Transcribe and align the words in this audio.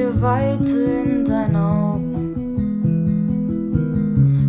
unendliche 0.00 0.22
Weite 0.22 0.78
in 1.04 1.24
deinen 1.24 1.56
Augen. 1.56 2.36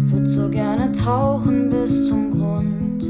Würd 0.09 0.27
so 0.27 0.49
gerne 0.49 0.91
tauchen 0.91 1.69
bis 1.69 2.07
zum 2.07 2.31
Grund. 2.31 3.03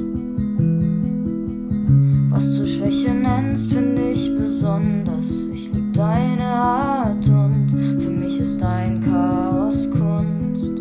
Was 2.32 2.56
du 2.56 2.68
Schwäche 2.68 3.12
nennst, 3.12 3.72
finde 3.72 4.12
ich 4.12 4.30
besonders. 4.36 5.30
Ich 5.54 5.72
lieb 5.74 5.94
deine 5.94 6.44
Art 6.46 7.28
und 7.28 7.70
für 8.00 8.10
mich 8.10 8.40
ist 8.40 8.62
dein 8.62 9.02
Chaos 9.04 9.90
Kunst. 9.92 10.78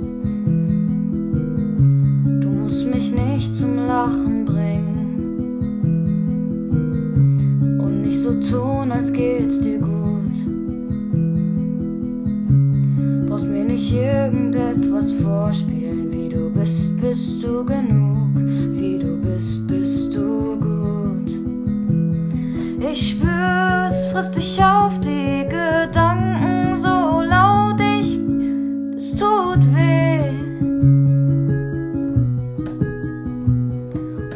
Du 2.42 2.48
musst 2.48 2.86
mich 2.86 3.12
nicht 3.12 3.54
zum 3.56 3.76
Lachen 3.76 4.44
bringen 4.44 5.38
und 7.80 8.02
nicht 8.02 8.20
so 8.20 8.32
tun, 8.40 8.92
als 8.92 9.12
geht's 9.12 9.60
dir 9.60 9.78
gut. 9.78 9.99
Irgendetwas 13.92 15.10
vorspielen, 15.14 16.12
wie 16.12 16.28
du 16.28 16.48
bist, 16.50 17.00
bist 17.00 17.42
du 17.42 17.64
genug, 17.64 18.36
wie 18.36 18.98
du 18.98 19.20
bist, 19.20 19.66
bist 19.66 20.14
du 20.14 20.56
gut. 20.60 21.32
Ich 22.88 23.10
spür, 23.10 23.88
es 23.88 24.06
frisst 24.06 24.36
dich 24.36 24.62
auf 24.62 25.00
die 25.00 25.44
Gedanken 25.48 26.76
so 26.76 27.22
laut, 27.22 27.80
ich, 27.80 28.16
es 28.96 29.10
tut 29.16 29.60
weh. 29.74 30.20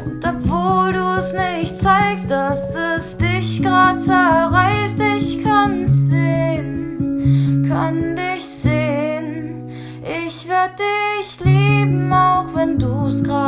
Und 0.05 0.25
obwohl 0.25 0.91
du 0.91 1.19
es 1.19 1.33
nicht 1.33 1.77
zeigst, 1.77 2.29
dass 2.29 2.75
es 2.75 3.17
dich 3.17 3.63
grad 3.63 4.01
zerreißt, 4.01 4.99
ich 4.99 5.14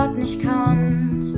grad 0.08 0.17
nicht 0.17 0.41
kannst. 0.41 1.38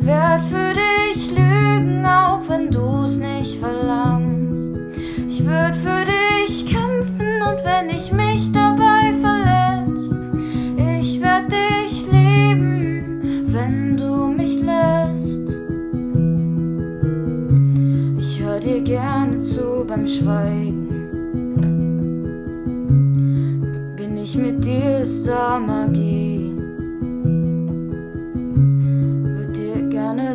Werd 0.00 0.42
für 0.44 0.72
dich 0.74 1.30
lügen, 1.30 2.04
auch 2.06 2.40
wenn 2.48 2.70
du's 2.70 3.16
nicht 3.16 3.58
verlangst. 3.58 4.76
Ich 5.28 5.44
würd 5.44 5.76
für 5.76 6.04
dich 6.04 6.66
kämpfen 6.66 7.42
und 7.42 7.64
wenn 7.64 7.90
ich 7.90 8.12
mich 8.12 8.50
dabei 8.52 9.12
verletz, 9.20 10.14
ich 11.00 11.20
werd 11.20 11.52
dich 11.52 12.06
lieben, 12.10 13.44
wenn 13.52 13.96
du 13.96 14.28
mich 14.28 14.60
lässt. 14.62 15.52
Ich 18.18 18.40
hör 18.40 18.60
dir 18.60 18.80
gerne 18.80 19.38
zu 19.38 19.84
beim 19.86 20.06
Schweigen. 20.06 20.88
Bin 23.96 24.16
ich 24.16 24.36
mit 24.36 24.64
dir, 24.64 25.00
ist 25.00 25.26
da 25.26 25.58
Magie. 25.58 26.57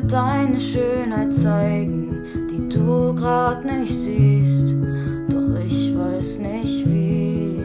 Deine 0.01 0.59
Schönheit 0.59 1.33
zeigen, 1.33 2.47
die 2.49 2.69
du 2.69 3.13
grad 3.13 3.63
nicht 3.63 3.93
siehst, 3.93 4.73
doch 5.29 5.59
ich 5.65 5.93
weiß 5.95 6.39
nicht 6.39 6.85
wie. 6.87 7.59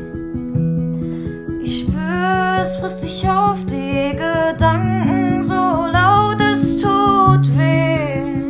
Ich 1.63 1.81
spür, 1.81 2.61
es 2.63 2.77
frisst 2.77 3.03
dich 3.03 3.29
auf 3.29 3.65
die 3.67 4.17
Gedanken 4.17 5.45
so 5.45 5.55
laut, 5.55 6.41
es 6.41 6.77
tut 6.77 7.57
weh. 7.57 8.45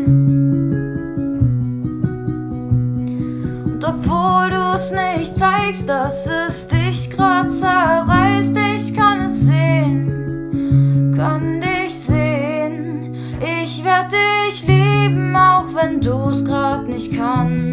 Und 3.64 3.84
obwohl 3.84 4.50
du 4.50 4.74
es 4.74 4.92
nicht 4.92 5.36
zeigst, 5.36 5.88
dass 5.88 6.26
es 6.26 6.68
dich 6.68 7.10
grad 7.10 7.52
zerreißt, 7.52 8.57
dich 17.28 17.67